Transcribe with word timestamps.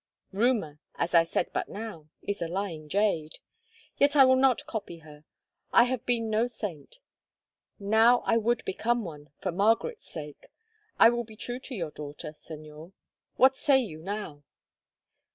Rumour, 0.31 0.79
as 0.95 1.13
I 1.13 1.23
said 1.23 1.53
but 1.53 1.69
now, 1.69 2.09
is 2.23 2.41
a 2.41 2.47
lying 2.47 2.89
jade. 2.89 3.33
Yet 3.99 4.15
I 4.15 4.25
will 4.25 4.35
not 4.35 4.65
copy 4.65 4.97
her. 5.05 5.25
I 5.71 5.83
have 5.83 6.07
been 6.07 6.27
no 6.27 6.47
saint. 6.47 6.97
Now 7.77 8.21
I 8.21 8.35
would 8.35 8.65
become 8.65 9.05
one, 9.05 9.29
for 9.43 9.51
Margaret's 9.51 10.09
sake. 10.09 10.47
I 10.97 11.09
will 11.09 11.23
be 11.23 11.35
true 11.35 11.59
to 11.59 11.75
your 11.75 11.91
daughter, 11.91 12.31
Señor. 12.31 12.93
What 13.35 13.55
say 13.55 13.77
you 13.77 13.99
now?" 13.99 14.41